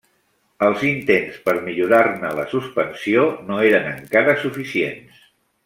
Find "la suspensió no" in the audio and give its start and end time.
2.41-3.61